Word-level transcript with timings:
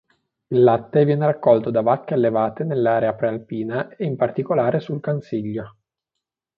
Il 0.47 0.63
latte 0.63 1.05
viene 1.05 1.27
raccolto 1.27 1.69
da 1.69 1.81
vacche 1.81 2.15
allevate 2.15 2.63
nell'area 2.63 3.13
prealpina 3.13 3.89
e 3.95 4.05
in 4.05 4.15
particolare 4.15 4.79
sul 4.79 4.99
Cansiglio. 4.99 5.75